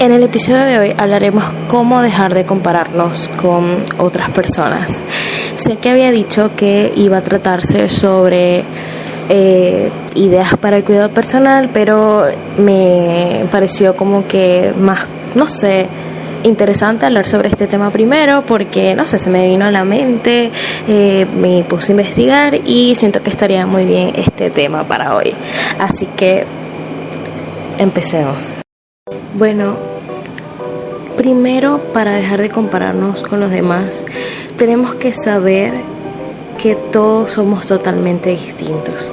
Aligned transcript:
En 0.00 0.12
el 0.12 0.22
episodio 0.22 0.64
de 0.64 0.78
hoy 0.78 0.94
hablaremos 0.96 1.44
cómo 1.68 2.00
dejar 2.00 2.32
de 2.32 2.46
compararnos 2.46 3.28
con 3.36 3.84
otras 3.98 4.30
personas. 4.30 5.04
Sé 5.56 5.76
que 5.76 5.90
había 5.90 6.10
dicho 6.10 6.52
que 6.56 6.90
iba 6.96 7.18
a 7.18 7.20
tratarse 7.20 7.90
sobre 7.90 8.64
eh, 9.28 9.90
ideas 10.14 10.56
para 10.56 10.78
el 10.78 10.84
cuidado 10.84 11.10
personal, 11.10 11.68
pero 11.74 12.24
me 12.56 13.44
pareció 13.52 13.94
como 13.94 14.26
que 14.26 14.72
más, 14.80 15.06
no 15.34 15.46
sé, 15.46 15.86
interesante 16.44 17.04
hablar 17.04 17.28
sobre 17.28 17.50
este 17.50 17.66
tema 17.66 17.90
primero 17.90 18.42
porque, 18.46 18.94
no 18.94 19.04
sé, 19.04 19.18
se 19.18 19.28
me 19.28 19.46
vino 19.48 19.66
a 19.66 19.70
la 19.70 19.84
mente, 19.84 20.50
eh, 20.88 21.26
me 21.38 21.62
puse 21.64 21.92
a 21.92 21.96
investigar 21.96 22.54
y 22.54 22.96
siento 22.96 23.22
que 23.22 23.28
estaría 23.28 23.66
muy 23.66 23.84
bien 23.84 24.12
este 24.14 24.48
tema 24.48 24.82
para 24.84 25.14
hoy. 25.14 25.34
Así 25.78 26.06
que 26.16 26.46
empecemos. 27.76 28.54
Bueno, 29.34 29.89
primero 31.20 31.80
para 31.92 32.12
dejar 32.12 32.40
de 32.40 32.48
compararnos 32.48 33.24
con 33.24 33.40
los 33.40 33.50
demás, 33.50 34.06
tenemos 34.56 34.94
que 34.94 35.12
saber 35.12 35.74
que 36.56 36.74
todos 36.74 37.32
somos 37.32 37.66
totalmente 37.66 38.30
distintos. 38.30 39.12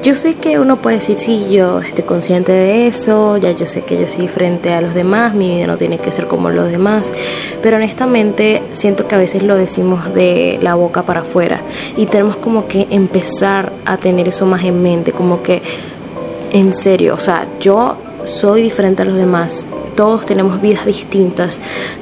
Yo 0.00 0.14
sé 0.14 0.34
que 0.34 0.60
uno 0.60 0.76
puede 0.76 0.98
decir, 0.98 1.18
sí, 1.18 1.46
yo 1.50 1.80
estoy 1.80 2.04
consciente 2.04 2.52
de 2.52 2.86
eso, 2.86 3.36
ya 3.36 3.50
yo 3.50 3.66
sé 3.66 3.82
que 3.82 3.98
yo 3.98 4.06
soy 4.06 4.20
diferente 4.20 4.72
a 4.72 4.80
los 4.80 4.94
demás, 4.94 5.34
mi 5.34 5.56
vida 5.56 5.66
no 5.66 5.76
tiene 5.76 5.98
que 5.98 6.12
ser 6.12 6.28
como 6.28 6.50
los 6.50 6.70
demás, 6.70 7.12
pero 7.60 7.78
honestamente 7.78 8.62
siento 8.74 9.08
que 9.08 9.16
a 9.16 9.18
veces 9.18 9.42
lo 9.42 9.56
decimos 9.56 10.14
de 10.14 10.60
la 10.62 10.76
boca 10.76 11.02
para 11.02 11.22
afuera 11.22 11.62
y 11.96 12.06
tenemos 12.06 12.36
como 12.36 12.68
que 12.68 12.86
empezar 12.90 13.72
a 13.84 13.96
tener 13.96 14.28
eso 14.28 14.46
más 14.46 14.62
en 14.62 14.80
mente, 14.80 15.10
como 15.10 15.42
que 15.42 15.62
en 16.52 16.72
serio, 16.72 17.14
o 17.14 17.18
sea, 17.18 17.48
yo 17.58 17.96
soy 18.24 18.62
diferente 18.62 19.02
a 19.02 19.04
los 19.04 19.16
demás. 19.16 19.66
Todos 19.96 20.26
tenemos 20.26 20.60
vidas 20.60 20.86
distintas, 20.86 21.60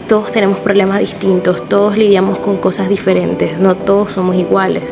todos 0.09 0.33
tenemos 0.33 0.59
problemas 0.59 1.01
distintos, 1.01 1.69
todos 1.69 1.97
lidiamos 1.97 2.39
con 2.39 2.57
cosas 2.57 2.89
diferentes, 2.89 3.59
no 3.59 3.75
todos 3.75 4.13
somos 4.13 4.37
iguales. 4.37 4.85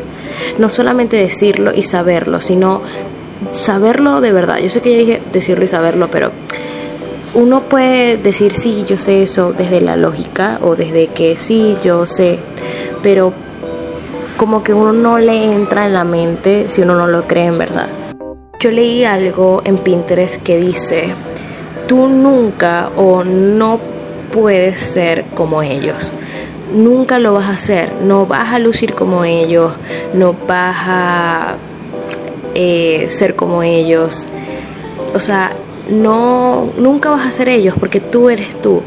No 0.58 0.68
solamente 0.68 1.16
decirlo 1.16 1.72
y 1.74 1.82
saberlo, 1.82 2.40
sino 2.40 2.82
saberlo 3.52 4.20
de 4.20 4.32
verdad. 4.32 4.58
Yo 4.58 4.68
sé 4.68 4.80
que 4.80 4.92
ya 4.92 4.98
dije 4.98 5.22
decirlo 5.32 5.64
y 5.64 5.68
saberlo, 5.68 6.08
pero 6.10 6.30
uno 7.34 7.62
puede 7.62 8.16
decir 8.16 8.52
sí, 8.52 8.84
yo 8.86 8.98
sé 8.98 9.22
eso 9.22 9.52
desde 9.52 9.80
la 9.80 9.96
lógica 9.96 10.58
o 10.62 10.76
desde 10.76 11.06
que 11.08 11.36
sí, 11.38 11.74
yo 11.82 12.06
sé, 12.06 12.38
pero 13.02 13.32
como 14.36 14.62
que 14.62 14.74
uno 14.74 14.92
no 14.92 15.18
le 15.18 15.52
entra 15.52 15.86
en 15.86 15.94
la 15.94 16.04
mente 16.04 16.68
si 16.68 16.82
uno 16.82 16.96
no 16.96 17.06
lo 17.06 17.26
cree 17.26 17.46
en 17.46 17.58
verdad. 17.58 17.88
Yo 18.58 18.70
leí 18.70 19.04
algo 19.04 19.62
en 19.64 19.78
Pinterest 19.78 20.42
que 20.42 20.58
dice, 20.58 21.14
tú 21.90 22.06
nunca 22.06 22.88
o 22.96 23.24
no 23.24 23.80
puedes 24.32 24.78
ser 24.78 25.24
como 25.34 25.60
ellos. 25.60 26.14
Nunca 26.72 27.18
lo 27.18 27.32
vas 27.32 27.46
a 27.46 27.50
hacer, 27.50 27.90
no 28.04 28.26
vas 28.26 28.54
a 28.54 28.60
lucir 28.60 28.94
como 28.94 29.24
ellos, 29.24 29.72
no 30.14 30.36
vas 30.46 30.76
a 30.86 31.56
eh, 32.54 33.06
ser 33.08 33.34
como 33.34 33.64
ellos. 33.64 34.28
O 35.16 35.18
sea, 35.18 35.50
no, 35.90 36.68
nunca 36.78 37.10
vas 37.10 37.26
a 37.26 37.32
ser 37.32 37.48
ellos 37.48 37.74
porque 37.80 37.98
tú 37.98 38.30
eres 38.30 38.54
tú. 38.62 38.82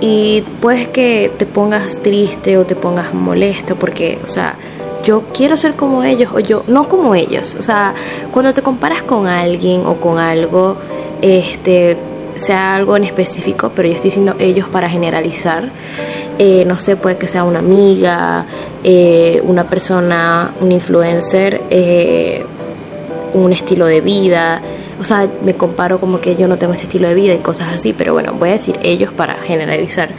Y 0.00 0.42
puedes 0.62 0.88
que 0.88 1.30
te 1.36 1.44
pongas 1.44 2.00
triste 2.00 2.56
o 2.56 2.64
te 2.64 2.74
pongas 2.74 3.12
molesto 3.12 3.76
porque, 3.76 4.18
o 4.24 4.28
sea, 4.28 4.54
yo 5.04 5.24
quiero 5.34 5.58
ser 5.58 5.74
como 5.74 6.04
ellos 6.04 6.32
o 6.34 6.40
yo 6.40 6.62
no 6.68 6.88
como 6.88 7.14
ellos. 7.14 7.54
O 7.58 7.62
sea, 7.62 7.92
cuando 8.32 8.54
te 8.54 8.62
comparas 8.62 9.02
con 9.02 9.26
alguien 9.26 9.84
o 9.84 9.96
con 9.96 10.18
algo, 10.18 10.78
este, 11.20 11.98
sea 12.36 12.74
algo 12.74 12.96
en 12.96 13.04
específico, 13.04 13.72
pero 13.74 13.88
yo 13.88 13.94
estoy 13.94 14.10
diciendo 14.10 14.36
ellos 14.38 14.68
para 14.68 14.88
generalizar. 14.88 15.70
Eh, 16.38 16.64
no 16.66 16.76
sé, 16.78 16.96
puede 16.96 17.16
que 17.16 17.28
sea 17.28 17.44
una 17.44 17.60
amiga, 17.60 18.46
eh, 18.84 19.40
una 19.44 19.64
persona, 19.64 20.52
un 20.60 20.70
influencer, 20.70 21.62
eh, 21.70 22.44
un 23.34 23.52
estilo 23.52 23.86
de 23.86 24.00
vida. 24.00 24.60
O 25.00 25.04
sea, 25.04 25.28
me 25.42 25.54
comparo 25.54 25.98
como 25.98 26.20
que 26.20 26.36
yo 26.36 26.48
no 26.48 26.56
tengo 26.56 26.72
este 26.72 26.84
estilo 26.84 27.08
de 27.08 27.14
vida 27.14 27.34
y 27.34 27.38
cosas 27.38 27.68
así, 27.74 27.92
pero 27.92 28.12
bueno, 28.12 28.34
voy 28.34 28.50
a 28.50 28.52
decir 28.52 28.78
ellos 28.82 29.12
para 29.12 29.34
generalizar. 29.34 30.10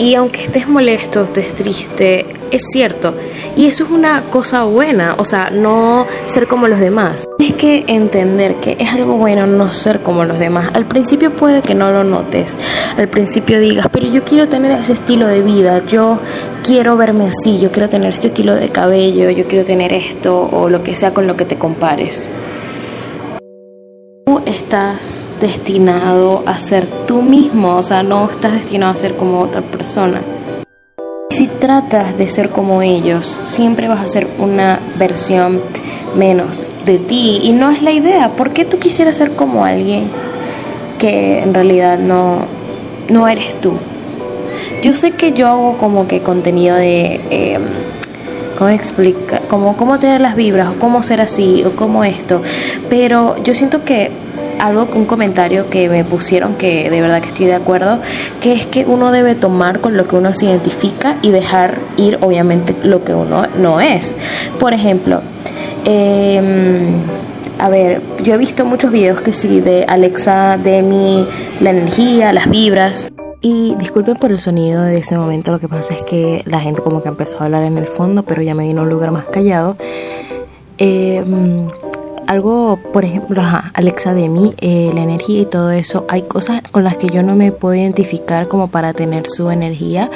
Y 0.00 0.14
aunque 0.14 0.44
estés 0.44 0.66
molesto, 0.66 1.24
estés 1.24 1.54
triste, 1.54 2.24
es 2.50 2.62
cierto. 2.72 3.12
Y 3.54 3.66
eso 3.66 3.84
es 3.84 3.90
una 3.90 4.22
cosa 4.30 4.64
buena, 4.64 5.14
o 5.18 5.26
sea, 5.26 5.50
no 5.50 6.06
ser 6.24 6.46
como 6.46 6.68
los 6.68 6.80
demás. 6.80 7.28
Tienes 7.36 7.58
que 7.58 7.84
entender 7.86 8.54
que 8.54 8.78
es 8.78 8.88
algo 8.94 9.18
bueno 9.18 9.46
no 9.46 9.74
ser 9.74 10.00
como 10.00 10.24
los 10.24 10.38
demás. 10.38 10.70
Al 10.72 10.86
principio 10.86 11.32
puede 11.32 11.60
que 11.60 11.74
no 11.74 11.92
lo 11.92 12.02
notes. 12.02 12.56
Al 12.96 13.08
principio 13.08 13.60
digas, 13.60 13.88
pero 13.92 14.06
yo 14.06 14.24
quiero 14.24 14.48
tener 14.48 14.72
ese 14.72 14.94
estilo 14.94 15.26
de 15.26 15.42
vida, 15.42 15.84
yo 15.84 16.18
quiero 16.64 16.96
verme 16.96 17.26
así, 17.26 17.60
yo 17.60 17.70
quiero 17.70 17.90
tener 17.90 18.14
este 18.14 18.28
estilo 18.28 18.54
de 18.54 18.70
cabello, 18.70 19.28
yo 19.28 19.44
quiero 19.44 19.66
tener 19.66 19.92
esto 19.92 20.48
o 20.50 20.70
lo 20.70 20.82
que 20.82 20.96
sea 20.96 21.12
con 21.12 21.26
lo 21.26 21.36
que 21.36 21.44
te 21.44 21.58
compares. 21.58 22.30
Tú 24.24 24.40
estás 24.46 25.26
destinado 25.40 26.42
a 26.46 26.58
ser 26.58 26.86
tú 27.06 27.22
mismo, 27.22 27.76
o 27.76 27.82
sea, 27.82 28.02
no 28.02 28.30
estás 28.30 28.52
destinado 28.52 28.92
a 28.92 28.96
ser 28.96 29.16
como 29.16 29.40
otra 29.40 29.62
persona. 29.62 30.20
Si 31.30 31.46
tratas 31.46 32.16
de 32.18 32.28
ser 32.28 32.50
como 32.50 32.82
ellos, 32.82 33.26
siempre 33.26 33.88
vas 33.88 34.00
a 34.00 34.08
ser 34.08 34.28
una 34.38 34.78
versión 34.98 35.60
menos 36.16 36.70
de 36.84 36.98
ti 36.98 37.40
y 37.42 37.52
no 37.52 37.70
es 37.70 37.82
la 37.82 37.92
idea. 37.92 38.30
¿Por 38.30 38.50
qué 38.50 38.64
tú 38.64 38.78
quisieras 38.78 39.16
ser 39.16 39.32
como 39.32 39.64
alguien 39.64 40.10
que 40.98 41.40
en 41.42 41.54
realidad 41.54 41.98
no, 41.98 42.40
no 43.08 43.26
eres 43.28 43.58
tú? 43.60 43.72
Yo 44.82 44.92
sé 44.92 45.12
que 45.12 45.32
yo 45.32 45.48
hago 45.48 45.78
como 45.78 46.06
que 46.06 46.20
contenido 46.20 46.76
de... 46.76 47.20
Eh, 47.30 47.58
¿Cómo 48.58 48.70
explica? 48.70 49.40
Como 49.48 49.74
cómo 49.78 49.98
tener 49.98 50.20
las 50.20 50.36
vibras, 50.36 50.68
o 50.68 50.74
cómo 50.74 51.02
ser 51.02 51.22
así, 51.22 51.64
o 51.64 51.70
cómo 51.76 52.04
esto. 52.04 52.42
Pero 52.90 53.42
yo 53.42 53.54
siento 53.54 53.84
que 53.84 54.10
algo, 54.60 54.88
un 54.94 55.04
comentario 55.04 55.68
que 55.68 55.88
me 55.88 56.04
pusieron 56.04 56.54
que 56.54 56.90
de 56.90 57.00
verdad 57.00 57.20
que 57.20 57.28
estoy 57.28 57.46
de 57.46 57.54
acuerdo, 57.54 57.98
que 58.40 58.52
es 58.52 58.66
que 58.66 58.84
uno 58.84 59.10
debe 59.10 59.34
tomar 59.34 59.80
con 59.80 59.96
lo 59.96 60.06
que 60.06 60.16
uno 60.16 60.32
se 60.32 60.46
identifica 60.46 61.16
y 61.22 61.30
dejar 61.30 61.78
ir 61.96 62.18
obviamente 62.20 62.74
lo 62.82 63.04
que 63.04 63.14
uno 63.14 63.46
no 63.58 63.80
es. 63.80 64.14
Por 64.58 64.74
ejemplo, 64.74 65.22
em, 65.84 66.94
a 67.58 67.68
ver, 67.68 68.00
yo 68.22 68.34
he 68.34 68.38
visto 68.38 68.64
muchos 68.64 68.92
videos 68.92 69.20
que 69.20 69.32
sí, 69.32 69.60
de 69.60 69.84
Alexa, 69.86 70.56
de 70.56 70.82
mi, 70.82 71.26
la 71.60 71.70
energía, 71.70 72.32
las 72.32 72.48
vibras. 72.48 73.12
Y 73.42 73.74
disculpen 73.76 74.16
por 74.16 74.32
el 74.32 74.38
sonido 74.38 74.82
de 74.82 74.98
ese 74.98 75.16
momento, 75.16 75.50
lo 75.50 75.58
que 75.58 75.68
pasa 75.68 75.94
es 75.94 76.02
que 76.02 76.42
la 76.44 76.60
gente 76.60 76.82
como 76.82 77.02
que 77.02 77.08
empezó 77.08 77.40
a 77.40 77.46
hablar 77.46 77.64
en 77.64 77.78
el 77.78 77.86
fondo, 77.86 78.22
pero 78.22 78.42
ya 78.42 78.54
me 78.54 78.64
vino 78.64 78.80
a 78.80 78.84
un 78.84 78.90
lugar 78.90 79.12
más 79.12 79.24
callado. 79.24 79.78
Eh, 80.76 81.24
algo, 82.30 82.78
por 82.92 83.04
ejemplo, 83.04 83.42
Alexa 83.74 84.14
de 84.14 84.28
mí, 84.28 84.54
eh, 84.60 84.92
la 84.94 85.02
energía 85.02 85.40
y 85.40 85.46
todo 85.46 85.72
eso, 85.72 86.06
hay 86.08 86.22
cosas 86.22 86.62
con 86.70 86.84
las 86.84 86.96
que 86.96 87.08
yo 87.08 87.24
no 87.24 87.34
me 87.34 87.50
puedo 87.50 87.74
identificar 87.74 88.46
como 88.46 88.68
para 88.68 88.92
tener 88.92 89.28
su 89.28 89.50
energía 89.50 90.12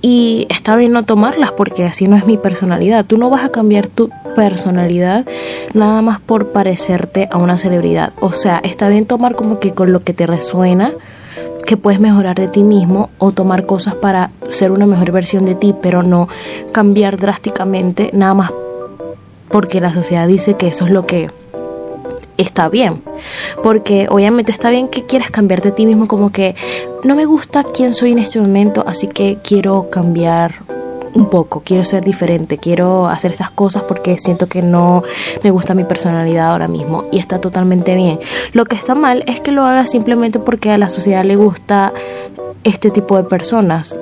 y 0.00 0.46
está 0.48 0.76
bien 0.76 0.92
no 0.92 1.04
tomarlas 1.04 1.50
porque 1.50 1.84
así 1.84 2.06
no 2.06 2.16
es 2.16 2.24
mi 2.24 2.36
personalidad. 2.36 3.04
Tú 3.04 3.18
no 3.18 3.30
vas 3.30 3.42
a 3.42 3.48
cambiar 3.48 3.88
tu 3.88 4.10
personalidad 4.36 5.26
nada 5.74 6.00
más 6.02 6.20
por 6.20 6.52
parecerte 6.52 7.28
a 7.32 7.38
una 7.38 7.58
celebridad. 7.58 8.12
O 8.20 8.30
sea, 8.30 8.60
está 8.62 8.88
bien 8.88 9.06
tomar 9.06 9.34
como 9.34 9.58
que 9.58 9.72
con 9.72 9.92
lo 9.92 10.04
que 10.04 10.14
te 10.14 10.28
resuena 10.28 10.92
que 11.66 11.76
puedes 11.76 11.98
mejorar 11.98 12.36
de 12.36 12.46
ti 12.46 12.62
mismo 12.62 13.10
o 13.18 13.32
tomar 13.32 13.66
cosas 13.66 13.96
para 13.96 14.30
ser 14.50 14.70
una 14.70 14.86
mejor 14.86 15.10
versión 15.10 15.46
de 15.46 15.56
ti, 15.56 15.74
pero 15.82 16.04
no 16.04 16.28
cambiar 16.70 17.16
drásticamente 17.16 18.10
nada 18.12 18.34
más 18.34 18.52
porque 19.50 19.80
la 19.80 19.92
sociedad 19.92 20.28
dice 20.28 20.54
que 20.54 20.68
eso 20.68 20.84
es 20.84 20.90
lo 20.90 21.06
que 21.06 21.28
está 22.40 22.68
bien. 22.68 23.02
Porque 23.62 24.06
obviamente 24.08 24.52
está 24.52 24.70
bien 24.70 24.88
que 24.88 25.04
quieras 25.04 25.30
cambiarte 25.30 25.68
a 25.68 25.74
ti 25.74 25.86
mismo 25.86 26.08
como 26.08 26.30
que 26.30 26.54
no 27.04 27.14
me 27.14 27.24
gusta 27.24 27.64
quién 27.64 27.94
soy 27.94 28.12
en 28.12 28.18
este 28.18 28.40
momento, 28.40 28.84
así 28.86 29.06
que 29.06 29.38
quiero 29.42 29.90
cambiar 29.90 30.54
un 31.12 31.28
poco, 31.28 31.62
quiero 31.64 31.84
ser 31.84 32.04
diferente, 32.04 32.58
quiero 32.58 33.08
hacer 33.08 33.32
estas 33.32 33.50
cosas 33.50 33.82
porque 33.82 34.16
siento 34.18 34.46
que 34.46 34.62
no 34.62 35.02
me 35.42 35.50
gusta 35.50 35.74
mi 35.74 35.84
personalidad 35.84 36.50
ahora 36.50 36.68
mismo 36.68 37.06
y 37.10 37.18
está 37.18 37.40
totalmente 37.40 37.94
bien. 37.94 38.20
Lo 38.52 38.64
que 38.64 38.76
está 38.76 38.94
mal 38.94 39.24
es 39.26 39.40
que 39.40 39.50
lo 39.50 39.64
hagas 39.64 39.90
simplemente 39.90 40.38
porque 40.38 40.70
a 40.70 40.78
la 40.78 40.88
sociedad 40.88 41.24
le 41.24 41.36
gusta 41.36 41.92
este 42.64 42.90
tipo 42.90 43.16
de 43.16 43.24
personas. 43.24 43.98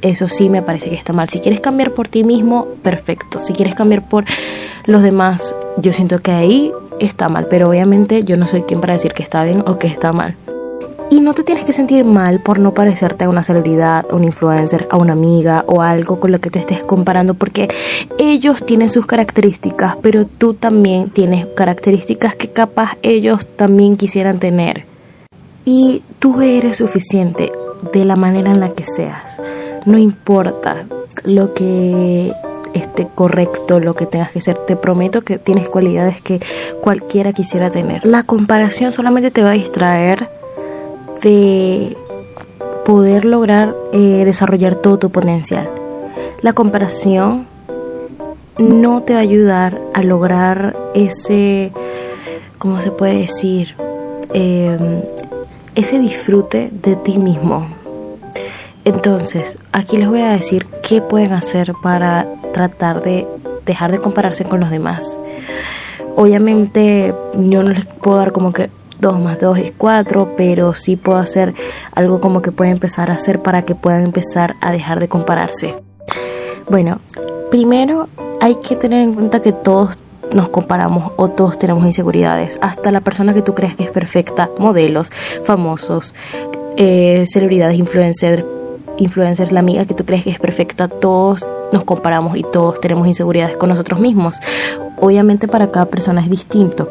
Eso 0.00 0.28
sí 0.28 0.48
me 0.48 0.62
parece 0.62 0.90
que 0.90 0.96
está 0.96 1.12
mal. 1.12 1.28
Si 1.28 1.40
quieres 1.40 1.60
cambiar 1.60 1.92
por 1.92 2.08
ti 2.08 2.22
mismo, 2.24 2.66
perfecto. 2.82 3.40
Si 3.40 3.52
quieres 3.52 3.74
cambiar 3.74 4.08
por 4.08 4.24
los 4.86 5.02
demás, 5.02 5.54
yo 5.76 5.92
siento 5.92 6.20
que 6.20 6.30
ahí 6.30 6.72
está 7.00 7.28
mal, 7.28 7.46
pero 7.48 7.68
obviamente 7.68 8.22
yo 8.22 8.36
no 8.36 8.46
soy 8.46 8.62
quien 8.62 8.80
para 8.80 8.94
decir 8.94 9.12
que 9.12 9.22
está 9.22 9.44
bien 9.44 9.62
o 9.66 9.78
que 9.78 9.86
está 9.86 10.12
mal. 10.12 10.36
Y 11.10 11.20
no 11.20 11.32
te 11.32 11.42
tienes 11.42 11.64
que 11.64 11.72
sentir 11.72 12.04
mal 12.04 12.40
por 12.40 12.58
no 12.58 12.74
parecerte 12.74 13.24
a 13.24 13.30
una 13.30 13.42
celebridad, 13.42 14.04
a 14.10 14.14
un 14.14 14.24
influencer, 14.24 14.86
a 14.90 14.98
una 14.98 15.14
amiga 15.14 15.64
o 15.66 15.80
algo 15.80 16.20
con 16.20 16.32
lo 16.32 16.40
que 16.40 16.50
te 16.50 16.58
estés 16.58 16.84
comparando, 16.84 17.32
porque 17.32 17.68
ellos 18.18 18.64
tienen 18.66 18.90
sus 18.90 19.06
características, 19.06 19.96
pero 20.02 20.26
tú 20.26 20.52
también 20.52 21.08
tienes 21.08 21.46
características 21.56 22.36
que 22.36 22.50
capaz 22.50 22.98
ellos 23.02 23.46
también 23.56 23.96
quisieran 23.96 24.38
tener. 24.38 24.84
Y 25.64 26.02
tú 26.18 26.42
eres 26.42 26.76
suficiente 26.76 27.52
de 27.92 28.04
la 28.04 28.16
manera 28.16 28.50
en 28.50 28.60
la 28.60 28.70
que 28.70 28.84
seas. 28.84 29.40
No 29.86 29.96
importa 29.96 30.84
lo 31.24 31.54
que 31.54 32.32
esté 32.74 33.08
correcto, 33.14 33.80
lo 33.80 33.94
que 33.94 34.06
tengas 34.06 34.30
que 34.32 34.40
ser. 34.40 34.58
Te 34.58 34.76
prometo 34.76 35.22
que 35.22 35.38
tienes 35.38 35.68
cualidades 35.68 36.20
que 36.20 36.40
cualquiera 36.80 37.32
quisiera 37.32 37.70
tener. 37.70 38.04
La 38.04 38.22
comparación 38.22 38.92
solamente 38.92 39.30
te 39.30 39.42
va 39.42 39.50
a 39.50 39.54
distraer 39.54 40.28
de 41.22 41.96
poder 42.84 43.24
lograr 43.24 43.74
eh, 43.92 44.22
desarrollar 44.24 44.76
todo 44.76 44.98
tu 44.98 45.10
potencial. 45.10 45.68
La 46.40 46.52
comparación 46.52 47.46
no 48.58 49.02
te 49.02 49.12
va 49.14 49.20
a 49.20 49.22
ayudar 49.22 49.80
a 49.94 50.02
lograr 50.02 50.76
ese, 50.94 51.72
¿cómo 52.58 52.80
se 52.80 52.90
puede 52.90 53.18
decir? 53.18 53.74
Em, 54.32 55.02
ese 55.74 55.98
disfrute 55.98 56.70
de 56.72 56.96
ti 56.96 57.18
mismo. 57.18 57.68
Entonces, 58.88 59.58
aquí 59.70 59.98
les 59.98 60.08
voy 60.08 60.22
a 60.22 60.30
decir 60.30 60.66
qué 60.82 61.02
pueden 61.02 61.34
hacer 61.34 61.74
para 61.82 62.26
tratar 62.54 63.02
de 63.02 63.26
dejar 63.66 63.92
de 63.92 63.98
compararse 63.98 64.44
con 64.44 64.60
los 64.60 64.70
demás. 64.70 65.18
Obviamente 66.16 67.14
yo 67.34 67.62
no 67.62 67.68
les 67.68 67.84
puedo 67.84 68.16
dar 68.16 68.32
como 68.32 68.50
que 68.50 68.70
2 68.98 69.20
más 69.20 69.38
2 69.40 69.58
es 69.58 69.72
4, 69.76 70.32
pero 70.38 70.72
sí 70.72 70.96
puedo 70.96 71.18
hacer 71.18 71.52
algo 71.94 72.22
como 72.22 72.40
que 72.40 72.50
pueden 72.50 72.72
empezar 72.72 73.10
a 73.10 73.16
hacer 73.16 73.42
para 73.42 73.60
que 73.60 73.74
puedan 73.74 74.04
empezar 74.04 74.56
a 74.62 74.72
dejar 74.72 75.00
de 75.00 75.08
compararse. 75.08 75.74
Bueno, 76.70 77.00
primero 77.50 78.08
hay 78.40 78.54
que 78.54 78.74
tener 78.74 79.02
en 79.02 79.12
cuenta 79.12 79.42
que 79.42 79.52
todos 79.52 79.98
nos 80.32 80.48
comparamos 80.48 81.12
o 81.16 81.28
todos 81.28 81.58
tenemos 81.58 81.84
inseguridades. 81.84 82.58
Hasta 82.62 82.90
la 82.90 83.02
persona 83.02 83.34
que 83.34 83.42
tú 83.42 83.54
crees 83.54 83.76
que 83.76 83.84
es 83.84 83.90
perfecta, 83.90 84.48
modelos, 84.58 85.12
famosos, 85.44 86.14
eh, 86.78 87.24
celebridades, 87.26 87.78
influencers, 87.78 88.44
influencers, 88.98 89.52
la 89.52 89.60
amiga 89.60 89.84
que 89.84 89.94
tú 89.94 90.04
crees 90.04 90.24
que 90.24 90.30
es 90.30 90.38
perfecta, 90.38 90.88
todos 90.88 91.46
nos 91.72 91.84
comparamos 91.84 92.36
y 92.36 92.42
todos 92.42 92.80
tenemos 92.80 93.06
inseguridades 93.06 93.56
con 93.56 93.68
nosotros 93.68 94.00
mismos. 94.00 94.36
Obviamente 95.00 95.48
para 95.48 95.70
cada 95.70 95.86
persona 95.86 96.20
es 96.20 96.30
distinto. 96.30 96.90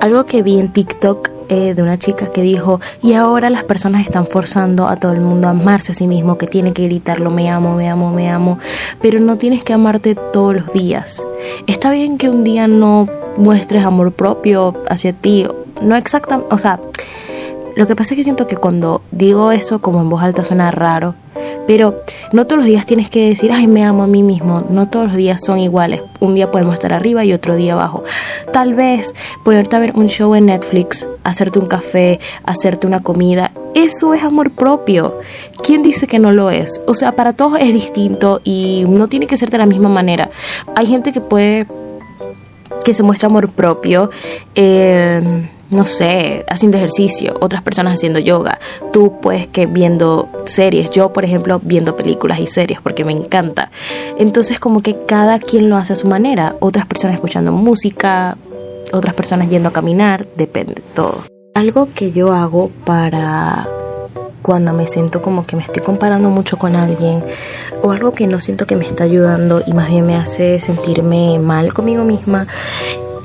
Algo 0.00 0.24
que 0.26 0.42
vi 0.42 0.58
en 0.58 0.72
TikTok 0.72 1.30
eh, 1.48 1.74
de 1.74 1.82
una 1.82 1.98
chica 1.98 2.26
que 2.26 2.42
dijo, 2.42 2.80
y 3.02 3.12
ahora 3.14 3.50
las 3.50 3.64
personas 3.64 4.04
están 4.04 4.26
forzando 4.26 4.88
a 4.88 4.96
todo 4.96 5.12
el 5.12 5.20
mundo 5.20 5.46
a 5.46 5.52
amarse 5.52 5.92
a 5.92 5.94
sí 5.94 6.06
mismo, 6.06 6.36
que 6.36 6.48
tiene 6.48 6.72
que 6.72 6.82
gritarlo, 6.84 7.30
me 7.30 7.48
amo, 7.48 7.76
me 7.76 7.88
amo, 7.88 8.10
me 8.10 8.28
amo, 8.28 8.58
pero 9.00 9.20
no 9.20 9.38
tienes 9.38 9.62
que 9.62 9.72
amarte 9.72 10.16
todos 10.16 10.56
los 10.56 10.72
días. 10.72 11.24
Está 11.66 11.92
bien 11.92 12.18
que 12.18 12.28
un 12.28 12.42
día 12.42 12.66
no 12.66 13.08
muestres 13.36 13.84
amor 13.84 14.12
propio 14.12 14.74
hacia 14.88 15.12
ti, 15.12 15.46
no 15.80 15.94
exactamente, 15.94 16.52
o 16.52 16.58
sea, 16.58 16.80
lo 17.76 17.86
que 17.86 17.94
pasa 17.94 18.14
es 18.14 18.18
que 18.18 18.24
siento 18.24 18.46
que 18.46 18.56
cuando 18.56 19.02
digo 19.10 19.52
eso 19.52 19.80
como 19.80 20.00
en 20.00 20.08
voz 20.08 20.22
alta 20.22 20.44
suena 20.44 20.70
raro, 20.70 21.14
pero 21.66 22.00
no 22.32 22.46
todos 22.46 22.58
los 22.58 22.66
días 22.66 22.86
tienes 22.86 23.10
que 23.10 23.28
decir, 23.28 23.52
ay, 23.52 23.66
me 23.66 23.84
amo 23.84 24.04
a 24.04 24.06
mí 24.06 24.22
mismo. 24.22 24.64
No 24.70 24.88
todos 24.88 25.08
los 25.08 25.16
días 25.16 25.42
son 25.44 25.58
iguales. 25.58 26.00
Un 26.20 26.34
día 26.34 26.50
podemos 26.50 26.74
estar 26.74 26.92
arriba 26.92 27.24
y 27.24 27.32
otro 27.32 27.54
día 27.54 27.74
abajo. 27.74 28.02
Tal 28.50 28.74
vez 28.74 29.14
ponerte 29.44 29.76
a 29.76 29.78
ver 29.78 29.92
un 29.94 30.06
show 30.06 30.34
en 30.34 30.46
Netflix, 30.46 31.06
hacerte 31.22 31.58
un 31.58 31.66
café, 31.66 32.18
hacerte 32.44 32.86
una 32.86 33.02
comida. 33.02 33.52
Eso 33.74 34.14
es 34.14 34.22
amor 34.22 34.52
propio. 34.52 35.18
¿Quién 35.62 35.82
dice 35.82 36.06
que 36.06 36.18
no 36.18 36.32
lo 36.32 36.50
es? 36.50 36.80
O 36.86 36.94
sea, 36.94 37.12
para 37.12 37.34
todos 37.34 37.58
es 37.60 37.72
distinto 37.74 38.40
y 38.42 38.84
no 38.88 39.08
tiene 39.08 39.26
que 39.26 39.36
ser 39.36 39.50
de 39.50 39.58
la 39.58 39.66
misma 39.66 39.90
manera. 39.90 40.30
Hay 40.76 40.86
gente 40.86 41.12
que 41.12 41.20
puede 41.20 41.66
que 42.84 42.94
se 42.94 43.02
muestra 43.02 43.26
amor 43.26 43.50
propio. 43.50 44.10
Eh, 44.54 45.50
no 45.70 45.84
sé, 45.84 46.44
haciendo 46.48 46.76
ejercicio, 46.76 47.34
otras 47.40 47.62
personas 47.62 47.94
haciendo 47.94 48.18
yoga, 48.18 48.58
tú 48.92 49.18
pues 49.20 49.46
que 49.48 49.66
viendo 49.66 50.28
series, 50.44 50.90
yo 50.90 51.12
por 51.12 51.24
ejemplo 51.24 51.60
viendo 51.62 51.96
películas 51.96 52.40
y 52.40 52.46
series 52.46 52.80
porque 52.80 53.04
me 53.04 53.12
encanta. 53.12 53.70
Entonces 54.18 54.60
como 54.60 54.82
que 54.82 54.96
cada 55.06 55.38
quien 55.38 55.68
lo 55.68 55.76
hace 55.76 55.94
a 55.94 55.96
su 55.96 56.06
manera, 56.06 56.56
otras 56.60 56.86
personas 56.86 57.14
escuchando 57.14 57.52
música, 57.52 58.36
otras 58.92 59.14
personas 59.14 59.50
yendo 59.50 59.68
a 59.68 59.72
caminar, 59.72 60.26
depende 60.36 60.82
todo. 60.94 61.24
Algo 61.54 61.88
que 61.94 62.12
yo 62.12 62.32
hago 62.32 62.70
para 62.84 63.66
cuando 64.42 64.72
me 64.72 64.86
siento 64.86 65.22
como 65.22 65.44
que 65.44 65.56
me 65.56 65.62
estoy 65.62 65.82
comparando 65.82 66.30
mucho 66.30 66.56
con 66.56 66.76
alguien 66.76 67.24
o 67.82 67.90
algo 67.90 68.12
que 68.12 68.28
no 68.28 68.40
siento 68.40 68.64
que 68.64 68.76
me 68.76 68.86
está 68.86 69.02
ayudando 69.02 69.60
y 69.66 69.72
más 69.72 69.88
bien 69.88 70.06
me 70.06 70.14
hace 70.14 70.60
sentirme 70.60 71.40
mal 71.40 71.74
conmigo 71.74 72.04
misma 72.04 72.46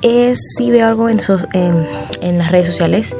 es 0.01 0.39
si 0.57 0.71
veo 0.71 0.87
algo 0.87 1.09
en, 1.09 1.19
en, 1.53 1.87
en, 2.21 2.37
las 2.37 2.51
redes 2.51 2.67
sociales, 2.67 3.15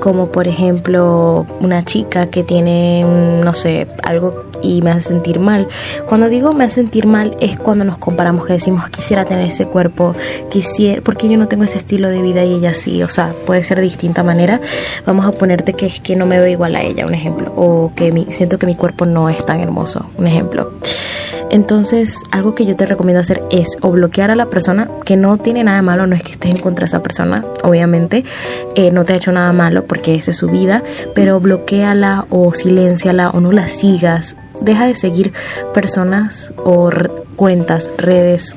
como 0.00 0.30
por 0.30 0.48
ejemplo 0.48 1.46
una 1.60 1.84
chica 1.84 2.26
que 2.26 2.44
tiene, 2.44 3.04
no 3.42 3.54
sé, 3.54 3.86
algo 4.02 4.46
y 4.62 4.82
me 4.82 4.90
hace 4.90 5.08
sentir 5.08 5.38
mal. 5.38 5.68
Cuando 6.06 6.28
digo 6.28 6.52
me 6.52 6.64
hace 6.64 6.76
sentir 6.76 7.06
mal 7.06 7.36
es 7.40 7.58
cuando 7.58 7.84
nos 7.84 7.98
comparamos, 7.98 8.46
que 8.46 8.54
decimos 8.54 8.88
quisiera 8.90 9.24
tener 9.24 9.48
ese 9.48 9.66
cuerpo, 9.66 10.14
quisiera, 10.50 11.02
porque 11.02 11.28
yo 11.28 11.36
no 11.38 11.48
tengo 11.48 11.64
ese 11.64 11.78
estilo 11.78 12.08
de 12.08 12.22
vida 12.22 12.44
y 12.44 12.54
ella 12.54 12.74
sí, 12.74 13.02
o 13.02 13.08
sea, 13.08 13.32
puede 13.46 13.64
ser 13.64 13.78
de 13.78 13.84
distinta 13.84 14.22
manera. 14.22 14.60
Vamos 15.06 15.26
a 15.26 15.32
ponerte 15.32 15.74
que 15.74 15.86
es 15.86 16.00
que 16.00 16.16
no 16.16 16.26
me 16.26 16.38
veo 16.38 16.48
igual 16.48 16.76
a 16.76 16.82
ella, 16.82 17.06
un 17.06 17.14
ejemplo, 17.14 17.52
o 17.56 17.92
que 17.94 18.12
mi, 18.12 18.26
siento 18.30 18.58
que 18.58 18.66
mi 18.66 18.74
cuerpo 18.74 19.06
no 19.06 19.28
es 19.28 19.44
tan 19.44 19.60
hermoso, 19.60 20.10
un 20.16 20.26
ejemplo. 20.26 20.72
Entonces, 21.50 22.22
algo 22.32 22.54
que 22.54 22.66
yo 22.66 22.76
te 22.76 22.86
recomiendo 22.86 23.20
hacer 23.20 23.42
es 23.50 23.76
o 23.80 23.90
bloquear 23.90 24.30
a 24.30 24.36
la 24.36 24.46
persona, 24.46 24.88
que 25.04 25.16
no 25.16 25.38
tiene 25.38 25.62
nada 25.64 25.80
malo, 25.82 26.06
no 26.06 26.16
es 26.16 26.22
que 26.22 26.32
estés 26.32 26.50
en 26.50 26.60
contra 26.60 26.84
de 26.84 26.86
esa 26.86 27.02
persona, 27.02 27.44
obviamente, 27.62 28.24
eh, 28.74 28.90
no 28.90 29.04
te 29.04 29.12
ha 29.12 29.16
hecho 29.16 29.32
nada 29.32 29.52
malo 29.52 29.84
porque 29.86 30.14
esa 30.14 30.32
es 30.32 30.36
su 30.36 30.48
vida, 30.48 30.82
pero 31.14 31.40
bloqueala 31.40 32.26
o 32.30 32.52
silenciala 32.54 33.30
o 33.30 33.40
no 33.40 33.52
la 33.52 33.68
sigas. 33.68 34.36
Deja 34.60 34.86
de 34.86 34.96
seguir 34.96 35.32
personas 35.72 36.52
o 36.64 36.90
cuentas, 37.36 37.90
redes 37.98 38.56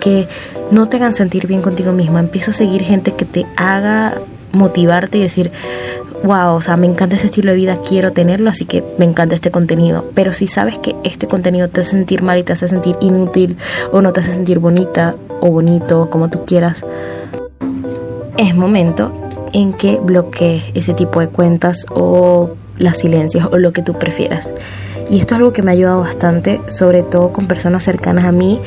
que 0.00 0.28
no 0.70 0.88
te 0.88 0.96
hagan 0.98 1.14
sentir 1.14 1.46
bien 1.46 1.62
contigo 1.62 1.92
misma. 1.92 2.20
Empieza 2.20 2.50
a 2.50 2.54
seguir 2.54 2.82
gente 2.82 3.12
que 3.12 3.24
te 3.24 3.46
haga 3.56 4.18
motivarte 4.52 5.18
y 5.18 5.22
decir, 5.22 5.50
wow, 6.24 6.54
o 6.54 6.60
sea, 6.60 6.76
me 6.76 6.86
encanta 6.86 7.16
ese 7.16 7.26
estilo 7.26 7.50
de 7.50 7.56
vida, 7.56 7.78
quiero 7.86 8.12
tenerlo, 8.12 8.50
así 8.50 8.64
que 8.64 8.82
me 8.98 9.04
encanta 9.04 9.34
este 9.34 9.50
contenido. 9.50 10.04
Pero 10.14 10.32
si 10.32 10.46
sabes 10.46 10.78
que 10.78 10.94
este 11.04 11.26
contenido 11.26 11.68
te 11.68 11.80
hace 11.80 11.90
sentir 11.90 12.22
mal 12.22 12.38
y 12.38 12.42
te 12.42 12.52
hace 12.52 12.68
sentir 12.68 12.96
inútil 13.00 13.56
o 13.92 14.00
no 14.00 14.12
te 14.12 14.20
hace 14.20 14.32
sentir 14.32 14.58
bonita 14.58 15.14
o 15.40 15.50
bonito, 15.50 16.10
como 16.10 16.28
tú 16.28 16.44
quieras, 16.44 16.84
es 18.36 18.54
momento 18.54 19.12
en 19.52 19.72
que 19.72 19.98
bloquees 19.98 20.64
ese 20.74 20.94
tipo 20.94 21.20
de 21.20 21.28
cuentas 21.28 21.86
o 21.90 22.50
las 22.78 22.98
silencios 22.98 23.48
o 23.50 23.58
lo 23.58 23.72
que 23.72 23.82
tú 23.82 23.94
prefieras. 23.94 24.52
Y 25.10 25.20
esto 25.20 25.34
es 25.34 25.38
algo 25.38 25.52
que 25.52 25.62
me 25.62 25.70
ha 25.70 25.74
ayudado 25.74 26.00
bastante, 26.00 26.60
sobre 26.68 27.02
todo 27.02 27.32
con 27.32 27.46
personas 27.46 27.82
cercanas 27.82 28.26
a 28.26 28.32
mí. 28.32 28.60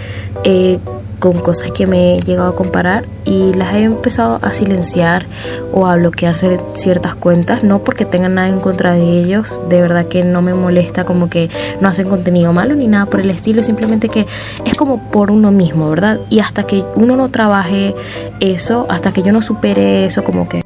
Eh, 0.44 0.80
con 1.22 1.40
cosas 1.40 1.72
que 1.72 1.86
me 1.86 2.16
he 2.16 2.20
llegado 2.20 2.50
a 2.50 2.56
comparar 2.56 3.06
y 3.26 3.54
las 3.54 3.76
he 3.76 3.84
empezado 3.84 4.40
a 4.42 4.56
silenciar 4.56 5.28
o 5.72 5.86
a 5.86 5.96
bloquear 5.96 6.36
ciertas 6.74 7.14
cuentas, 7.14 7.64
no 7.64 7.84
porque 7.84 8.06
tengan 8.06 8.34
nada 8.36 8.50
en 8.50 8.60
contra 8.60 8.94
de 8.94 9.20
ellos, 9.20 9.58
de 9.70 9.82
verdad 9.82 10.08
que 10.08 10.24
no 10.24 10.42
me 10.42 10.56
molesta 10.56 11.04
como 11.06 11.30
que 11.30 11.52
no 11.80 11.88
hacen 11.88 12.10
contenido 12.10 12.54
malo 12.54 12.74
ni 12.76 12.88
nada 12.88 13.06
por 13.06 13.20
el 13.22 13.30
estilo, 13.30 13.62
simplemente 13.62 14.10
que 14.10 14.26
es 14.66 14.76
como 14.76 15.12
por 15.12 15.30
uno 15.30 15.52
mismo, 15.52 15.92
¿verdad? 15.92 16.20
Y 16.32 16.40
hasta 16.40 16.64
que 16.64 16.84
uno 16.96 17.16
no 17.16 17.30
trabaje 17.30 17.94
eso, 18.40 18.88
hasta 18.90 19.12
que 19.12 19.22
yo 19.22 19.32
no 19.32 19.44
supere 19.44 20.06
eso, 20.06 20.24
como 20.24 20.50
que 20.50 20.66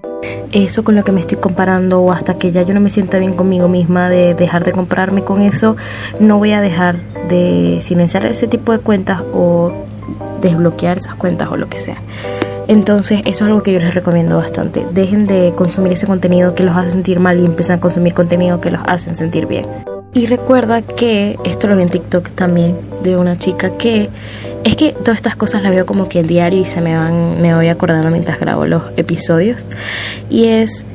eso 0.53 0.85
con 0.85 0.95
lo 0.95 1.03
que 1.03 1.11
me 1.11 1.19
estoy 1.19 1.37
comparando 1.37 1.99
o 2.01 2.13
hasta 2.13 2.35
que 2.35 2.53
ya 2.53 2.61
yo 2.61 2.73
no 2.73 2.79
me 2.79 2.89
sienta 2.89 3.19
bien 3.19 3.33
conmigo 3.33 3.67
misma 3.67 4.09
de 4.09 4.33
dejar 4.35 4.63
de 4.63 4.71
compararme 4.71 5.25
con 5.25 5.41
eso, 5.41 5.75
no 6.21 6.37
voy 6.37 6.53
a 6.53 6.61
dejar 6.61 7.01
de 7.27 7.79
silenciar 7.81 8.25
ese 8.25 8.47
tipo 8.47 8.71
de 8.71 8.79
cuentas 8.79 9.19
o 9.33 9.84
desbloquear 10.49 10.97
esas 10.97 11.15
cuentas 11.15 11.49
o 11.51 11.57
lo 11.57 11.69
que 11.69 11.79
sea. 11.79 12.01
Entonces, 12.67 13.19
eso 13.25 13.29
es 13.29 13.41
algo 13.43 13.61
que 13.61 13.73
yo 13.73 13.79
les 13.79 13.93
recomiendo 13.93 14.37
bastante. 14.37 14.85
Dejen 14.91 15.27
de 15.27 15.53
consumir 15.55 15.93
ese 15.93 16.07
contenido 16.07 16.55
que 16.55 16.63
los 16.63 16.75
hace 16.75 16.91
sentir 16.91 17.19
mal 17.19 17.39
y 17.39 17.45
empiezan 17.45 17.77
a 17.77 17.79
consumir 17.79 18.13
contenido 18.13 18.59
que 18.59 18.71
los 18.71 18.81
hacen 18.87 19.13
sentir 19.13 19.45
bien. 19.45 19.67
Y 20.13 20.27
recuerda 20.27 20.81
que, 20.81 21.37
esto 21.43 21.67
lo 21.67 21.75
vi 21.75 21.83
en 21.83 21.89
TikTok 21.89 22.29
también, 22.31 22.77
de 23.03 23.17
una 23.17 23.37
chica 23.37 23.77
que 23.77 24.09
es 24.63 24.75
que 24.75 24.93
todas 24.93 25.17
estas 25.17 25.35
cosas 25.35 25.61
las 25.61 25.71
veo 25.71 25.85
como 25.85 26.07
que 26.07 26.19
en 26.19 26.27
diario 26.27 26.61
y 26.61 26.65
se 26.65 26.81
me 26.81 26.95
van, 26.95 27.41
me 27.41 27.53
voy 27.53 27.67
acordando 27.67 28.09
mientras 28.09 28.39
grabo 28.39 28.65
los 28.65 28.81
episodios. 28.97 29.67
Y 30.29 30.45
es, 30.45 30.85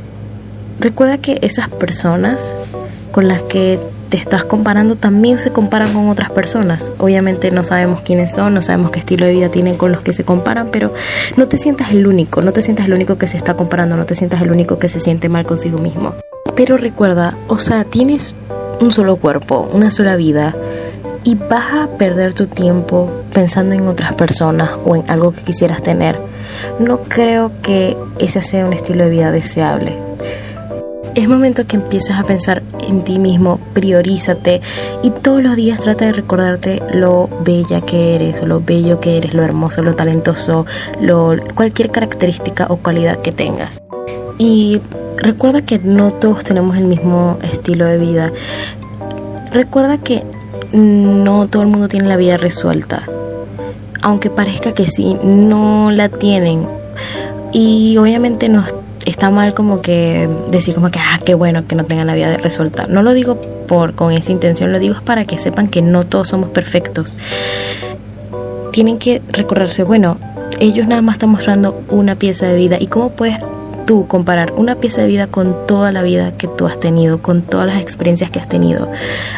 recuerda 0.81 1.19
que 1.19 1.39
esas 1.43 1.69
personas 1.69 2.55
con 3.13 3.29
las 3.29 3.43
que 3.43 3.79
te 4.11 4.19
estás 4.19 4.45
comparando 4.45 4.97
también 4.97 5.39
se 5.39 5.53
comparan 5.53 5.93
con 5.95 6.09
otras 6.09 6.31
personas. 6.33 6.91
Obviamente 6.99 7.53
no 7.53 7.63
sabemos 7.63 8.03
quiénes 8.03 8.33
son, 8.33 8.53
no 8.53 8.61
sabemos 8.61 8.91
qué 8.91 8.99
estilo 8.99 9.25
de 9.25 9.33
vida 9.33 9.49
tienen 9.51 9.77
con 9.77 9.93
los 9.93 10.03
que 10.03 10.13
se 10.13 10.25
comparan, 10.25 10.69
pero 10.71 10.93
no 11.37 11.47
te 11.47 11.57
sientas 11.57 11.93
el 11.93 12.07
único, 12.07 12.43
no 12.43 12.53
te 12.53 12.61
sientas 12.61 12.87
el 12.87 12.93
único 12.93 13.19
que 13.19 13.29
se 13.29 13.37
está 13.37 13.55
comparando, 13.55 13.97
no 13.97 14.07
te 14.07 14.17
sientas 14.17 14.43
el 14.43 14.51
único 14.51 14.81
que 14.81 14.89
se 14.89 14.99
siente 14.99 15.29
mal 15.29 15.47
consigo 15.47 15.79
mismo. 15.79 16.15
Pero 16.57 16.77
recuerda, 16.77 17.39
o 17.47 17.59
sea, 17.59 17.85
tienes 17.85 18.35
un 18.81 18.91
solo 18.91 19.17
cuerpo, 19.17 19.71
una 19.73 19.93
sola 19.93 20.17
vida 20.17 20.57
y 21.23 21.37
vas 21.37 21.75
a 21.75 21.97
perder 21.97 22.35
tu 22.35 22.49
tiempo 22.49 23.23
pensando 23.33 23.77
en 23.77 23.87
otras 23.87 24.15
personas 24.15 24.71
o 24.85 24.97
en 24.97 25.09
algo 25.09 25.31
que 25.31 25.43
quisieras 25.43 25.83
tener. 25.83 26.19
No 26.81 27.03
creo 27.05 27.53
que 27.63 27.97
ese 28.19 28.43
sea 28.43 28.67
un 28.67 28.73
estilo 28.73 29.05
de 29.05 29.11
vida 29.11 29.31
deseable. 29.31 29.97
Es 31.15 31.29
momento 31.29 31.67
que 31.67 31.77
empieces 31.77 32.17
a 32.17 32.25
pensar 32.25 32.63
en 32.81 33.03
ti 33.03 33.19
mismo, 33.19 33.59
priorízate 33.73 34.61
y 35.03 35.11
todos 35.11 35.43
los 35.43 35.57
días 35.57 35.81
trata 35.81 36.07
de 36.07 36.13
recordarte 36.13 36.83
lo 36.95 37.29
bella 37.45 37.81
que 37.81 38.15
eres, 38.15 38.43
lo 38.47 38.61
bello 38.61 39.01
que 39.01 39.17
eres, 39.17 39.35
lo 39.35 39.43
hermoso, 39.43 39.83
lo 39.83 39.95
talentoso, 39.95 40.67
lo, 41.01 41.37
cualquier 41.55 41.91
característica 41.91 42.67
o 42.69 42.77
cualidad 42.77 43.21
que 43.21 43.33
tengas. 43.33 43.83
Y 44.39 44.81
recuerda 45.17 45.63
que 45.63 45.79
no 45.79 46.11
todos 46.11 46.45
tenemos 46.45 46.77
el 46.77 46.85
mismo 46.85 47.39
estilo 47.43 47.85
de 47.85 47.99
vida. 47.99 48.33
Recuerda 49.53 49.99
que 49.99 50.23
no 50.73 51.49
todo 51.49 51.63
el 51.63 51.69
mundo 51.69 51.89
tiene 51.89 52.09
la 52.09 52.17
vida 52.17 52.37
resuelta. 52.37 53.03
Aunque 54.03 54.31
parezca 54.31 54.73
que 54.73 54.87
sí, 54.87 55.17
no 55.23 55.91
la 55.91 56.09
tienen. 56.09 56.67
Y 57.53 57.99
obviamente 57.99 58.49
no 58.49 58.65
está 59.05 59.31
mal 59.31 59.55
como 59.55 59.81
que 59.81 60.29
decir 60.51 60.75
como 60.75 60.91
que, 60.91 60.99
ah, 60.99 61.19
qué 61.25 61.35
bueno 61.35 61.67
que 61.67 61.75
no 61.75 61.85
tengan 61.85 62.07
la 62.07 62.15
vida 62.15 62.37
resuelta. 62.37 62.87
No 62.87 63.03
lo 63.03 63.13
digo 63.13 63.41
por 63.67 63.95
con 63.95 64.13
esa 64.13 64.33
intención, 64.33 64.73
lo 64.73 64.79
digo 64.79 64.95
es 64.97 65.01
para 65.01 65.25
que 65.25 65.39
sepan 65.39 65.69
que 65.69 65.83
no 65.83 66.05
todos 66.05 66.29
somos 66.29 66.51
perfectos. 66.51 67.17
Tienen 68.73 68.99
que 68.99 69.21
recordarse, 69.29 69.83
bueno, 69.83 70.19
ellos 70.59 70.87
nada 70.87 71.03
más 71.03 71.17
están 71.17 71.31
mostrando 71.31 71.83
una 71.89 72.17
pieza 72.17 72.47
de 72.47 72.57
vida 72.57 72.77
y 72.79 72.87
cómo 72.87 73.11
puedes 73.11 73.39
tú 73.87 74.07
comparar 74.07 74.53
una 74.53 74.77
pieza 74.77 75.03
de 75.03 75.09
vida 75.09 75.27
con 75.27 75.67
toda 75.67 75.91
la 75.91 76.03
vida 76.03 76.37
que 76.37 76.47
tú 76.47 76.67
has 76.67 76.79
tenido, 76.79 77.23
con 77.23 77.43
todas 77.43 77.67
las 77.67 77.81
experiencias 77.81 78.31
que 78.31 78.39
has 78.39 78.49
tenido. 78.49 78.89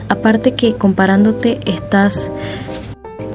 Aparte 0.09 0.53
que 0.53 0.75
comparándote 0.75 1.61
estás 1.65 2.31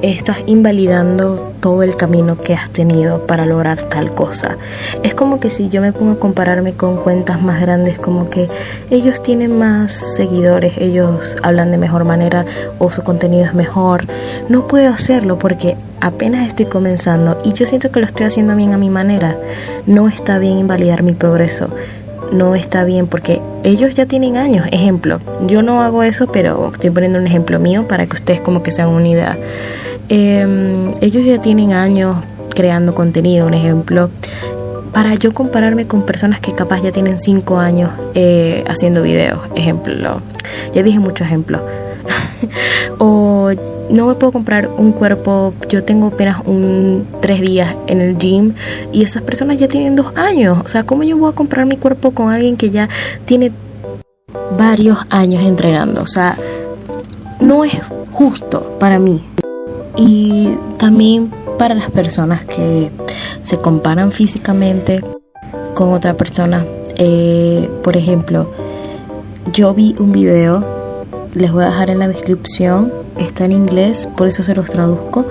estás 0.02 0.38
invalidando 0.46 1.36
todo 1.60 1.82
el 1.82 1.96
camino 1.96 2.38
que 2.38 2.54
has 2.54 2.70
tenido 2.70 3.26
para 3.26 3.46
lograr 3.46 3.82
tal 3.82 4.14
cosa. 4.14 4.56
Es 5.02 5.14
como 5.14 5.40
que 5.40 5.50
si 5.50 5.68
yo 5.68 5.80
me 5.80 5.92
pongo 5.92 6.12
a 6.12 6.18
compararme 6.18 6.74
con 6.74 6.96
cuentas 6.96 7.42
más 7.42 7.60
grandes, 7.60 7.98
como 7.98 8.30
que 8.30 8.48
ellos 8.90 9.22
tienen 9.22 9.58
más 9.58 9.92
seguidores, 9.92 10.74
ellos 10.78 11.36
hablan 11.42 11.70
de 11.70 11.78
mejor 11.78 12.04
manera 12.04 12.44
o 12.78 12.90
su 12.90 13.02
contenido 13.02 13.44
es 13.44 13.54
mejor. 13.54 14.06
No 14.48 14.66
puedo 14.66 14.92
hacerlo 14.92 15.38
porque 15.38 15.76
apenas 16.00 16.46
estoy 16.46 16.66
comenzando 16.66 17.38
y 17.44 17.52
yo 17.52 17.66
siento 17.66 17.90
que 17.90 18.00
lo 18.00 18.06
estoy 18.06 18.26
haciendo 18.26 18.54
bien 18.54 18.72
a 18.72 18.78
mi 18.78 18.90
manera. 18.90 19.36
No 19.86 20.08
está 20.08 20.38
bien 20.38 20.58
invalidar 20.58 21.02
mi 21.02 21.12
progreso 21.12 21.70
no 22.32 22.54
está 22.54 22.84
bien 22.84 23.06
porque 23.06 23.40
ellos 23.62 23.94
ya 23.94 24.06
tienen 24.06 24.36
años. 24.36 24.66
Ejemplo, 24.70 25.20
yo 25.46 25.62
no 25.62 25.82
hago 25.82 26.02
eso, 26.02 26.26
pero 26.26 26.70
estoy 26.72 26.90
poniendo 26.90 27.18
un 27.18 27.26
ejemplo 27.26 27.58
mío 27.58 27.86
para 27.88 28.06
que 28.06 28.16
ustedes 28.16 28.40
como 28.40 28.62
que 28.62 28.70
sean 28.70 28.88
una 28.88 29.08
idea. 29.08 29.38
Em, 30.08 30.94
ellos 31.00 31.24
ya 31.24 31.40
tienen 31.40 31.72
años 31.72 32.24
creando 32.54 32.94
contenido, 32.94 33.46
un 33.46 33.54
ejemplo. 33.54 34.10
Para 34.92 35.14
yo 35.14 35.32
compararme 35.34 35.86
con 35.86 36.02
personas 36.06 36.40
que 36.40 36.52
capaz 36.52 36.82
ya 36.82 36.90
tienen 36.90 37.20
5 37.20 37.58
años 37.58 37.90
eh, 38.14 38.64
haciendo 38.66 39.02
videos, 39.02 39.38
ejemplo, 39.54 40.22
ya 40.72 40.82
dije 40.82 40.98
muchos 40.98 41.26
ejemplos. 41.26 41.60
o 42.98 43.50
no 43.90 44.06
me 44.06 44.14
puedo 44.14 44.32
comprar 44.32 44.68
un 44.68 44.92
cuerpo, 44.92 45.54
yo 45.68 45.82
tengo 45.84 46.08
apenas 46.08 46.42
un 46.46 47.06
tres 47.20 47.40
días 47.40 47.74
en 47.86 48.00
el 48.00 48.18
gym 48.18 48.54
y 48.92 49.02
esas 49.02 49.22
personas 49.22 49.58
ya 49.58 49.68
tienen 49.68 49.96
dos 49.96 50.12
años. 50.16 50.58
O 50.64 50.68
sea, 50.68 50.84
¿cómo 50.84 51.02
yo 51.02 51.16
voy 51.16 51.30
a 51.30 51.34
comprar 51.34 51.66
mi 51.66 51.76
cuerpo 51.76 52.12
con 52.12 52.32
alguien 52.32 52.56
que 52.56 52.70
ya 52.70 52.88
tiene 53.24 53.52
varios 54.56 54.98
años 55.10 55.42
entrenando? 55.42 56.02
O 56.02 56.06
sea, 56.06 56.36
no 57.40 57.64
es 57.64 57.74
justo 58.12 58.76
para 58.78 58.98
mí 58.98 59.22
y 59.96 60.50
también 60.76 61.32
para 61.58 61.74
las 61.74 61.90
personas 61.90 62.44
que 62.44 62.90
se 63.42 63.58
comparan 63.58 64.12
físicamente 64.12 65.02
con 65.74 65.92
otra 65.92 66.14
persona. 66.14 66.64
Eh, 66.96 67.68
por 67.82 67.96
ejemplo, 67.96 68.50
yo 69.52 69.74
vi 69.74 69.94
un 69.98 70.12
video, 70.12 70.77
les 71.34 71.52
voy 71.52 71.64
a 71.64 71.68
dejar 71.68 71.90
en 71.90 71.98
la 71.98 72.08
descripción, 72.08 72.92
está 73.18 73.44
en 73.44 73.52
inglés, 73.52 74.08
por 74.16 74.26
eso 74.26 74.42
se 74.42 74.54
los 74.54 74.70
traduzco. 74.70 75.26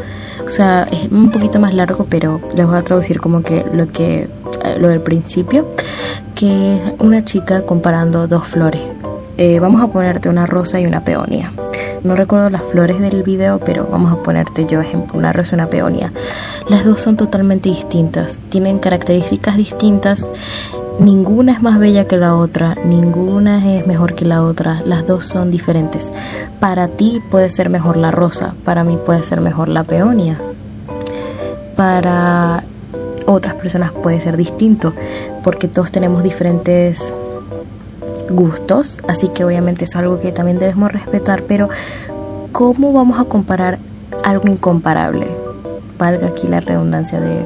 O 0.46 0.50
sea, 0.50 0.88
es 0.92 1.12
un 1.12 1.30
poquito 1.30 1.60
más 1.60 1.74
largo, 1.74 2.06
pero 2.10 2.39
les 2.56 2.66
voy 2.66 2.77
a 2.77 2.82
traducir 2.82 3.20
como 3.20 3.44
que 3.44 3.66
lo 3.74 3.88
que 3.92 4.30
lo 4.80 4.89
del 4.89 5.01
principio, 5.01 5.68
que 6.36 6.75
es 6.75 6.82
una 7.00 7.25
chica 7.25 7.63
comparando 7.63 8.27
dos 8.27 8.48
flores. 8.48 8.82
Eh, 9.38 9.60
vamos 9.60 9.82
a 9.82 9.88
ponerte 9.88 10.30
una 10.30 10.46
rosa 10.46 10.80
y 10.80 10.86
una 10.86 11.04
peonia. 11.04 11.54
No 12.04 12.16
recuerdo 12.16 12.50
las 12.50 12.63
flores 12.63 13.00
del 13.00 13.24
video, 13.24 13.60
pero 13.60 13.88
vamos 13.92 14.12
a 14.12 14.22
ponerte 14.24 14.66
yo 14.66 14.82
ejemplo, 14.82 15.18
una 15.18 15.32
rosa 15.32 15.56
y 15.56 15.60
una 15.60 15.68
peonia. 15.68 16.12
Las 16.70 16.86
dos 16.86 17.01
son 17.01 17.18
totalmente 17.18 17.70
distintas, 17.70 18.39
tienen 18.50 18.80
características 18.80 19.58
distintas. 19.58 20.30
Ninguna 21.00 21.51
es 21.51 21.62
más 21.62 21.77
bella 21.77 22.08
que 22.08 22.18
la 22.18 22.36
otra, 22.36 22.74
ninguna 22.84 23.77
es 23.77 23.86
mejor 23.86 24.16
que 24.16 24.25
la 24.25 24.44
otra, 24.44 24.82
las 24.84 25.06
dos 25.06 25.25
son 25.25 25.51
diferentes. 25.51 26.12
Para 26.60 26.88
ti 26.88 27.22
puede 27.30 27.51
ser 27.51 27.70
mejor 27.70 27.98
la 27.98 28.10
rosa, 28.10 28.56
para 28.66 28.84
mí 28.84 28.98
puede 29.06 29.22
ser 29.22 29.39
mejor 29.39 29.70
la 29.70 29.84
peonia. 29.84 30.39
Para 31.75 32.63
otras 33.27 33.54
personas 33.54 33.92
puede 33.92 34.20
ser 34.20 34.38
distinto, 34.38 34.94
porque 35.44 35.68
todos 35.68 35.92
tenemos 35.92 36.24
diferentes 36.24 37.13
gustos, 38.32 39.00
así 39.08 39.27
que 39.27 39.46
obviamente 39.46 39.86
es 39.86 39.96
algo 39.96 40.20
que 40.20 40.32
también 40.32 40.58
debemos 40.58 40.92
respetar, 40.92 41.44
pero 41.44 41.70
¿cómo 42.51 42.92
vamos 42.92 43.20
a 43.20 43.25
comparar 43.25 43.77
algo 44.24 44.48
incomparable? 44.48 45.27
Valga 46.00 46.27
aquí 46.27 46.48
la 46.48 46.60
redundancia 46.60 47.20
de, 47.20 47.46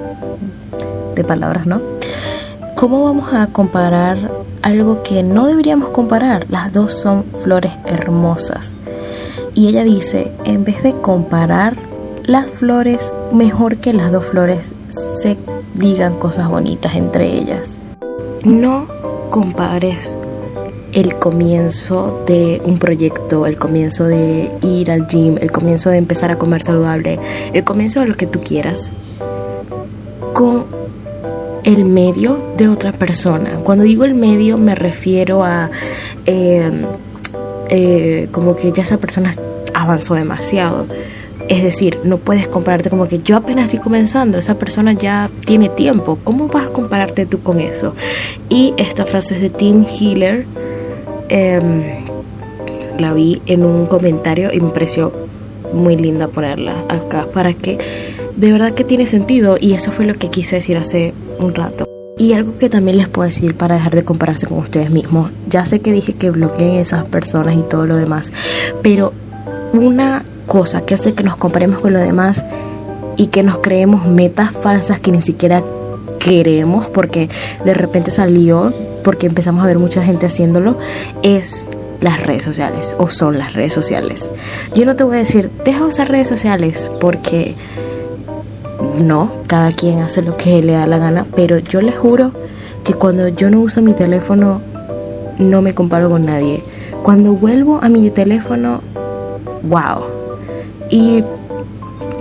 de 1.16 1.24
palabras, 1.26 1.66
¿no? 1.66 1.82
¿Cómo 2.82 3.04
vamos 3.04 3.32
a 3.32 3.46
comparar 3.46 4.32
algo 4.64 5.04
que 5.04 5.22
no 5.22 5.46
deberíamos 5.46 5.92
comparar? 5.92 6.48
Las 6.50 6.74
dos 6.74 6.92
son 6.96 7.24
flores 7.44 7.74
hermosas. 7.86 8.74
Y 9.54 9.68
ella 9.68 9.84
dice, 9.84 10.32
en 10.46 10.64
vez 10.64 10.82
de 10.82 10.94
comparar 10.94 11.78
las 12.24 12.50
flores, 12.50 13.14
mejor 13.32 13.78
que 13.78 13.94
las 13.94 14.12
dos 14.12 14.26
flores 14.26 14.74
se 14.90 15.38
digan 15.76 16.16
cosas 16.16 16.50
bonitas 16.50 16.96
entre 16.96 17.28
ellas. 17.32 17.78
No 18.44 18.88
compares 19.30 20.18
el 20.92 21.14
comienzo 21.20 22.24
de 22.26 22.64
un 22.66 22.80
proyecto, 22.80 23.46
el 23.46 23.60
comienzo 23.60 24.06
de 24.06 24.50
ir 24.64 24.90
al 24.90 25.06
gym, 25.06 25.38
el 25.40 25.52
comienzo 25.52 25.92
de 25.92 25.98
empezar 25.98 26.32
a 26.32 26.40
comer 26.40 26.64
saludable, 26.64 27.20
el 27.54 27.64
comienzo 27.64 28.00
de 28.00 28.08
lo 28.08 28.16
que 28.16 28.26
tú 28.26 28.40
quieras, 28.40 28.92
con 30.34 30.66
el 31.64 31.86
medio 31.86 32.54
de 32.58 32.68
otra 32.68 32.92
persona. 32.92 33.60
Cuando 33.64 33.84
digo 33.84 34.04
el 34.06 34.16
medio 34.16 34.58
me 34.58 34.76
refiero 34.76 35.44
a 35.44 35.70
em, 36.26 36.84
eh, 37.70 38.28
como 38.32 38.56
que 38.56 38.72
ya 38.72 38.84
esa 38.84 38.98
persona 38.98 39.34
avanzó 39.74 40.16
demasiado. 40.16 40.86
Es 41.48 41.64
decir, 41.64 42.00
no 42.04 42.18
puedes 42.18 42.48
compararte 42.48 42.90
como 42.90 43.08
que 43.08 43.20
yo 43.20 43.36
apenas 43.36 43.66
estoy 43.66 43.80
comenzando, 43.80 44.38
esa 44.38 44.58
persona 44.58 44.94
ya 44.94 45.30
tiene 45.46 45.70
tiempo. 45.70 46.20
¿Cómo 46.24 46.48
vas 46.48 46.70
a 46.70 46.74
compararte 46.74 47.26
tú 47.26 47.42
con 47.42 47.60
eso? 47.60 47.96
Y 48.48 48.74
esta 48.78 49.06
frase 49.06 49.36
es 49.36 49.42
de 49.42 49.50
Tim 49.50 49.86
Healer 49.86 50.46
Em, 51.34 52.04
la 53.00 53.14
vi 53.14 53.42
en 53.46 53.64
un 53.64 53.86
comentario 53.86 54.52
y 54.52 54.60
me 54.60 54.70
pareció 54.72 55.14
muy 55.72 55.96
linda 55.96 56.28
ponerla 56.28 56.84
acá 56.90 57.26
para 57.34 57.54
que 57.54 57.78
de 58.36 58.52
verdad 58.52 58.74
que 58.74 58.84
tiene 58.84 59.08
sentido 59.08 59.58
y 59.60 59.74
eso 59.74 59.92
fue 59.92 60.06
lo 60.06 60.14
que 60.16 60.30
quise 60.30 60.58
decir 60.58 60.78
hace 60.78 61.14
un 61.40 61.54
rato. 61.54 61.86
Y 62.18 62.34
algo 62.34 62.58
que 62.58 62.70
también 62.70 62.98
les 62.98 63.08
puedo 63.08 63.26
decir 63.26 63.56
para 63.56 63.76
dejar 63.76 63.96
de 63.96 64.04
compararse 64.04 64.46
con 64.46 64.60
ustedes 64.60 64.92
mismos. 64.92 65.32
Ya 65.48 65.66
sé 65.66 65.80
que 65.80 65.92
dije 65.92 66.14
que 66.14 66.30
bloqueen 66.30 66.76
esas 66.76 67.08
personas 67.08 67.56
y 67.56 67.62
todo 67.62 67.86
lo 67.86 67.96
demás, 67.96 68.32
pero 68.82 69.14
una 69.74 70.26
cosa 70.48 70.82
que 70.82 70.96
hace 70.96 71.14
que 71.14 71.24
nos 71.24 71.38
comparemos 71.38 71.82
con 71.82 71.94
lo 71.94 72.00
demás 72.00 72.46
y 73.18 73.28
que 73.28 73.44
nos 73.44 73.60
creemos 73.60 74.06
metas 74.06 74.52
falsas 74.52 75.00
que 75.00 75.12
ni 75.12 75.22
siquiera 75.22 75.64
queremos 76.20 76.88
porque 76.88 77.30
de 77.66 77.74
repente 77.74 78.12
salió 78.12 78.74
porque 79.04 79.28
empezamos 79.28 79.64
a 79.64 79.68
ver 79.68 79.80
mucha 79.80 80.04
gente 80.04 80.28
haciéndolo, 80.28 80.78
es 81.24 81.68
las 82.02 82.22
redes 82.22 82.44
sociales 82.44 82.96
o 82.98 83.10
son 83.10 83.38
las 83.38 83.54
redes 83.54 83.74
sociales. 83.74 84.32
Yo 84.76 84.86
no 84.86 84.96
te 84.96 85.04
voy 85.04 85.16
a 85.16 85.20
decir, 85.20 85.50
deja 85.66 85.80
de 85.80 85.86
usar 85.86 86.10
redes 86.10 86.28
sociales 86.28 86.92
porque 87.00 87.56
no, 89.02 89.32
cada 89.48 89.72
quien 89.72 90.00
hace 90.00 90.22
lo 90.22 90.38
que 90.38 90.62
le 90.62 90.74
da 90.74 90.88
la 90.88 90.98
gana, 90.98 91.26
pero 91.36 91.58
yo 91.58 91.82
les 91.82 91.98
juro 91.98 92.32
que 92.84 92.94
cuando 92.94 93.28
yo 93.28 93.50
no 93.50 93.60
uso 93.60 93.82
mi 93.82 93.94
teléfono 93.94 94.62
no 95.38 95.62
me 95.62 95.74
comparo 95.74 96.10
con 96.10 96.26
nadie. 96.26 96.64
Cuando 97.04 97.34
vuelvo 97.34 97.80
a 97.82 97.90
mi 97.90 98.10
teléfono, 98.10 98.82
wow. 99.64 100.04
Y 100.90 101.24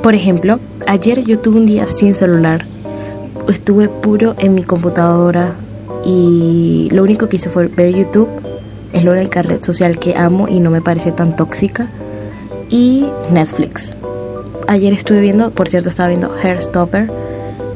por 0.02 0.14
ejemplo, 0.14 0.58
ayer 0.87 1.25
yo 1.25 1.38
tuve 1.38 1.58
un 1.58 1.66
día 1.66 1.87
sin 1.87 2.14
celular. 2.14 2.64
Estuve 3.49 3.88
puro 3.88 4.34
en 4.38 4.54
mi 4.54 4.62
computadora 4.62 5.54
y 6.04 6.88
lo 6.92 7.02
único 7.02 7.28
que 7.28 7.37
hice 7.37 7.50
fue 7.50 7.66
ver 7.66 7.94
YouTube. 7.94 8.28
Es 8.92 9.04
la 9.04 9.12
única 9.12 9.42
red 9.42 9.62
social 9.62 9.99
que 9.99 10.16
amo 10.16 10.49
y 10.49 10.60
no 10.60 10.70
me 10.70 10.80
parece 10.80 11.12
tan 11.12 11.37
tóxica. 11.37 11.88
Y 12.70 13.06
Netflix. 13.30 13.94
Ayer 14.70 14.92
estuve 14.92 15.18
viendo, 15.18 15.50
por 15.50 15.68
cierto, 15.68 15.88
estaba 15.88 16.10
viendo 16.10 16.32
Hairstopper. 16.32 17.10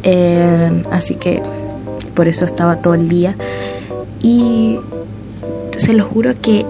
Eh, 0.04 0.84
así 0.92 1.16
que 1.16 1.42
por 2.14 2.28
eso 2.28 2.44
estaba 2.44 2.76
todo 2.76 2.94
el 2.94 3.08
día. 3.08 3.34
Y 4.22 4.78
se 5.76 5.92
lo 5.92 6.04
juro 6.04 6.34
que 6.40 6.64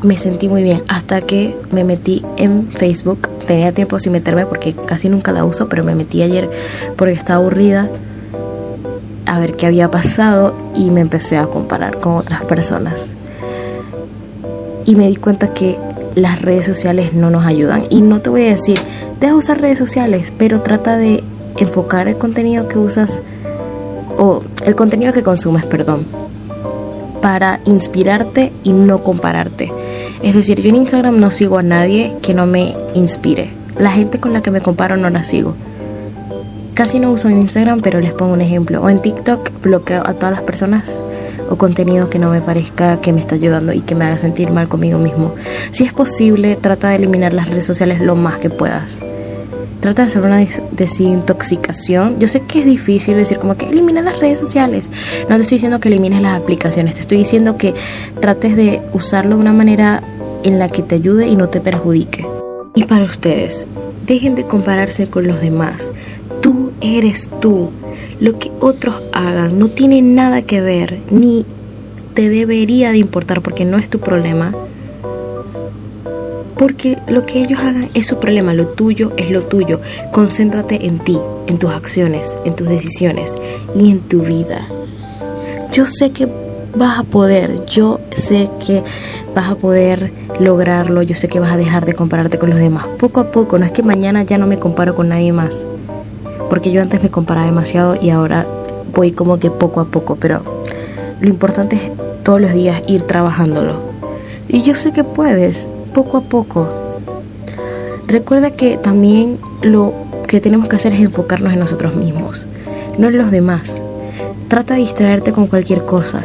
me 0.00 0.16
sentí 0.16 0.48
muy 0.48 0.62
bien 0.62 0.84
hasta 0.88 1.20
que 1.20 1.54
me 1.70 1.84
metí 1.84 2.24
en 2.38 2.70
Facebook. 2.70 3.28
Tenía 3.46 3.72
tiempo 3.72 3.98
sin 3.98 4.12
meterme 4.12 4.46
porque 4.46 4.72
casi 4.72 5.10
nunca 5.10 5.32
la 5.32 5.44
uso, 5.44 5.68
pero 5.68 5.84
me 5.84 5.94
metí 5.94 6.22
ayer 6.22 6.48
porque 6.96 7.12
estaba 7.12 7.40
aburrida 7.40 7.90
a 9.26 9.38
ver 9.38 9.54
qué 9.54 9.66
había 9.66 9.90
pasado 9.90 10.54
y 10.74 10.88
me 10.88 11.02
empecé 11.02 11.36
a 11.36 11.44
comparar 11.44 11.98
con 11.98 12.14
otras 12.14 12.42
personas. 12.46 13.12
Y 14.86 14.94
me 14.94 15.08
di 15.08 15.16
cuenta 15.16 15.52
que 15.52 15.76
las 16.14 16.42
redes 16.42 16.66
sociales 16.66 17.14
no 17.14 17.30
nos 17.30 17.44
ayudan. 17.44 17.84
Y 17.90 18.00
no 18.00 18.20
te 18.20 18.30
voy 18.30 18.46
a 18.46 18.50
decir, 18.50 18.78
deja 19.20 19.34
usar 19.34 19.60
redes 19.60 19.78
sociales, 19.78 20.32
pero 20.36 20.60
trata 20.60 20.96
de 20.96 21.22
enfocar 21.56 22.08
el 22.08 22.18
contenido 22.18 22.68
que 22.68 22.78
usas 22.78 23.20
o 24.16 24.40
el 24.64 24.74
contenido 24.74 25.12
que 25.12 25.22
consumes, 25.22 25.66
perdón, 25.66 26.06
para 27.20 27.60
inspirarte 27.64 28.52
y 28.62 28.72
no 28.72 29.02
compararte. 29.02 29.70
Es 30.22 30.34
decir, 30.34 30.60
yo 30.60 30.68
en 30.70 30.76
Instagram 30.76 31.18
no 31.20 31.30
sigo 31.30 31.58
a 31.58 31.62
nadie 31.62 32.16
que 32.22 32.34
no 32.34 32.46
me 32.46 32.74
inspire. 32.94 33.50
La 33.78 33.92
gente 33.92 34.18
con 34.18 34.32
la 34.32 34.42
que 34.42 34.50
me 34.50 34.60
comparo 34.60 34.96
no 34.96 35.08
la 35.10 35.22
sigo. 35.22 35.54
Casi 36.74 36.98
no 36.98 37.12
uso 37.12 37.28
en 37.28 37.38
Instagram, 37.38 37.80
pero 37.80 38.00
les 38.00 38.12
pongo 38.12 38.32
un 38.32 38.40
ejemplo. 38.40 38.82
O 38.82 38.88
en 38.88 39.00
TikTok 39.00 39.62
bloqueo 39.62 40.02
a 40.04 40.14
todas 40.14 40.34
las 40.34 40.42
personas 40.42 40.90
o 41.48 41.56
contenido 41.56 42.10
que 42.10 42.18
no 42.18 42.30
me 42.30 42.40
parezca 42.40 43.00
que 43.00 43.12
me 43.12 43.20
está 43.20 43.34
ayudando 43.34 43.72
y 43.72 43.80
que 43.80 43.94
me 43.94 44.04
haga 44.04 44.18
sentir 44.18 44.50
mal 44.50 44.68
conmigo 44.68 44.98
mismo. 44.98 45.34
Si 45.70 45.84
es 45.84 45.92
posible, 45.92 46.56
trata 46.56 46.90
de 46.90 46.96
eliminar 46.96 47.32
las 47.32 47.48
redes 47.48 47.64
sociales 47.64 48.00
lo 48.00 48.16
más 48.16 48.38
que 48.38 48.50
puedas. 48.50 49.00
Trata 49.80 50.02
de 50.02 50.08
hacer 50.08 50.22
una 50.22 50.44
desintoxicación. 50.72 52.18
Yo 52.18 52.26
sé 52.26 52.40
que 52.40 52.60
es 52.60 52.64
difícil 52.64 53.16
decir 53.16 53.38
como 53.38 53.56
que 53.56 53.66
elimina 53.66 54.02
las 54.02 54.18
redes 54.18 54.38
sociales. 54.38 54.88
No 55.28 55.36
te 55.36 55.42
estoy 55.42 55.56
diciendo 55.56 55.78
que 55.78 55.88
elimines 55.88 56.20
las 56.20 56.40
aplicaciones, 56.40 56.94
te 56.94 57.00
estoy 57.00 57.18
diciendo 57.18 57.56
que 57.56 57.74
trates 58.20 58.56
de 58.56 58.82
usarlo 58.92 59.36
de 59.36 59.42
una 59.42 59.52
manera 59.52 60.02
en 60.42 60.58
la 60.58 60.68
que 60.68 60.82
te 60.82 60.96
ayude 60.96 61.28
y 61.28 61.36
no 61.36 61.48
te 61.48 61.60
perjudique. 61.60 62.26
Y 62.74 62.84
para 62.84 63.04
ustedes, 63.04 63.66
dejen 64.06 64.34
de 64.34 64.44
compararse 64.44 65.06
con 65.06 65.26
los 65.26 65.40
demás. 65.40 65.90
Tú 66.40 66.72
eres 66.80 67.30
tú. 67.40 67.70
Lo 68.20 68.38
que 68.38 68.50
otros 68.60 69.02
hagan 69.12 69.58
no 69.58 69.68
tiene 69.68 70.02
nada 70.02 70.42
que 70.42 70.60
ver, 70.60 71.00
ni 71.10 71.44
te 72.14 72.28
debería 72.28 72.90
de 72.90 72.98
importar 72.98 73.42
porque 73.42 73.64
no 73.64 73.78
es 73.78 73.88
tu 73.88 74.00
problema 74.00 74.54
porque 76.58 76.98
lo 77.06 77.24
que 77.24 77.40
ellos 77.40 77.60
hagan 77.60 77.88
es 77.94 78.06
su 78.06 78.18
problema, 78.18 78.52
lo 78.52 78.66
tuyo 78.66 79.12
es 79.16 79.30
lo 79.30 79.42
tuyo. 79.42 79.80
Concéntrate 80.12 80.86
en 80.86 80.98
ti, 80.98 81.18
en 81.46 81.58
tus 81.58 81.70
acciones, 81.70 82.36
en 82.44 82.56
tus 82.56 82.68
decisiones 82.68 83.36
y 83.76 83.92
en 83.92 84.00
tu 84.00 84.22
vida. 84.22 84.66
Yo 85.70 85.86
sé 85.86 86.10
que 86.10 86.28
vas 86.74 86.98
a 86.98 87.04
poder, 87.04 87.64
yo 87.66 88.00
sé 88.12 88.50
que 88.66 88.82
vas 89.34 89.50
a 89.50 89.54
poder 89.54 90.12
lograrlo, 90.40 91.02
yo 91.02 91.14
sé 91.14 91.28
que 91.28 91.38
vas 91.38 91.52
a 91.52 91.56
dejar 91.56 91.86
de 91.86 91.94
compararte 91.94 92.38
con 92.38 92.50
los 92.50 92.58
demás. 92.58 92.86
Poco 92.98 93.20
a 93.20 93.30
poco, 93.30 93.56
no 93.58 93.64
es 93.64 93.72
que 93.72 93.84
mañana 93.84 94.24
ya 94.24 94.36
no 94.36 94.48
me 94.48 94.58
comparo 94.58 94.96
con 94.96 95.08
nadie 95.08 95.32
más, 95.32 95.64
porque 96.48 96.70
yo 96.70 96.82
antes 96.82 97.02
me 97.02 97.10
comparaba 97.10 97.46
demasiado 97.46 97.96
y 98.00 98.10
ahora 98.10 98.46
voy 98.94 99.12
como 99.12 99.38
que 99.38 99.50
poco 99.50 99.80
a 99.80 99.86
poco, 99.86 100.16
pero 100.16 100.42
lo 101.20 101.28
importante 101.28 101.76
es 101.76 102.22
todos 102.22 102.40
los 102.40 102.52
días 102.52 102.82
ir 102.86 103.02
trabajándolo. 103.02 103.80
Y 104.48 104.62
yo 104.62 104.74
sé 104.74 104.92
que 104.92 105.04
puedes, 105.04 105.68
poco 105.92 106.18
a 106.18 106.22
poco. 106.22 106.68
Recuerda 108.06 108.52
que 108.52 108.76
también 108.76 109.38
lo 109.62 109.92
que 110.26 110.40
tenemos 110.40 110.68
que 110.68 110.76
hacer 110.76 110.92
es 110.92 111.00
enfocarnos 111.00 111.52
en 111.52 111.58
nosotros 111.58 111.94
mismos, 111.94 112.46
no 112.98 113.08
en 113.08 113.18
los 113.18 113.30
demás. 113.30 113.80
Trata 114.48 114.74
de 114.74 114.80
distraerte 114.80 115.32
con 115.32 115.46
cualquier 115.46 115.84
cosa. 115.84 116.22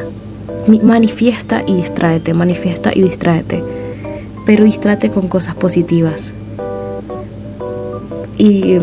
Manifiesta 0.82 1.63
y 1.68 1.75
distráete, 1.75 2.34
manifiesta 2.34 2.92
y 2.94 3.01
distráete. 3.01 3.63
Pero 4.46 4.63
distráete 4.63 5.10
con 5.10 5.27
cosas 5.27 5.56
positivas. 5.56 6.34
Y 8.38 8.78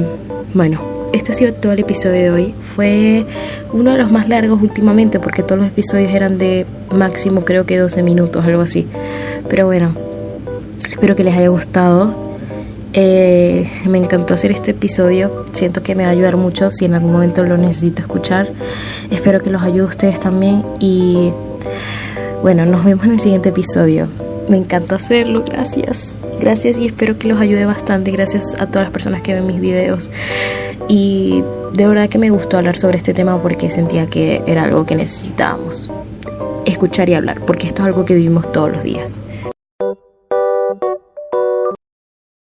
bueno, 0.52 0.89
este 1.12 1.32
ha 1.32 1.34
sido 1.34 1.54
todo 1.54 1.72
el 1.72 1.80
episodio 1.80 2.20
de 2.22 2.30
hoy. 2.30 2.54
Fue 2.74 3.26
uno 3.72 3.92
de 3.92 3.98
los 3.98 4.12
más 4.12 4.28
largos 4.28 4.60
últimamente 4.62 5.18
porque 5.18 5.42
todos 5.42 5.58
los 5.58 5.68
episodios 5.68 6.12
eran 6.12 6.38
de 6.38 6.66
máximo 6.90 7.44
creo 7.44 7.66
que 7.66 7.78
12 7.78 8.02
minutos, 8.02 8.44
algo 8.44 8.62
así. 8.62 8.86
Pero 9.48 9.66
bueno, 9.66 9.94
Espero 11.00 11.16
que 11.16 11.24
les 11.24 11.34
haya 11.34 11.48
gustado. 11.48 12.14
Eh, 12.92 13.70
me 13.88 13.96
encantó 13.96 14.34
hacer 14.34 14.50
este 14.50 14.72
episodio. 14.72 15.46
Siento 15.52 15.82
que 15.82 15.94
me 15.94 16.02
va 16.02 16.10
a 16.10 16.12
ayudar 16.12 16.36
mucho 16.36 16.70
si 16.70 16.84
en 16.84 16.92
algún 16.92 17.12
momento 17.12 17.42
lo 17.42 17.56
necesito 17.56 18.02
escuchar. 18.02 18.48
Espero 19.10 19.40
que 19.40 19.48
los 19.48 19.62
ayude 19.62 19.84
a 19.84 19.86
ustedes 19.86 20.20
también. 20.20 20.62
Y 20.78 21.32
bueno, 22.42 22.66
nos 22.66 22.84
vemos 22.84 23.06
en 23.06 23.12
el 23.12 23.20
siguiente 23.20 23.48
episodio. 23.48 24.08
Me 24.50 24.56
encanta 24.56 24.96
hacerlo. 24.96 25.44
Gracias. 25.46 26.16
Gracias 26.40 26.76
y 26.76 26.86
espero 26.86 27.16
que 27.16 27.28
los 27.28 27.40
ayude 27.40 27.66
bastante. 27.66 28.10
Gracias 28.10 28.54
a 28.60 28.66
todas 28.66 28.82
las 28.82 28.90
personas 28.90 29.22
que 29.22 29.32
ven 29.32 29.46
mis 29.46 29.60
videos. 29.60 30.10
Y 30.88 31.44
de 31.72 31.86
verdad 31.86 32.08
que 32.08 32.18
me 32.18 32.30
gustó 32.30 32.58
hablar 32.58 32.76
sobre 32.76 32.96
este 32.96 33.14
tema 33.14 33.40
porque 33.40 33.70
sentía 33.70 34.08
que 34.08 34.42
era 34.48 34.64
algo 34.64 34.84
que 34.86 34.96
necesitábamos 34.96 35.88
escuchar 36.66 37.08
y 37.08 37.14
hablar. 37.14 37.40
Porque 37.46 37.68
esto 37.68 37.82
es 37.82 37.86
algo 37.86 38.04
que 38.04 38.14
vivimos 38.14 38.50
todos 38.50 38.72
los 38.72 38.82
días. 38.82 39.20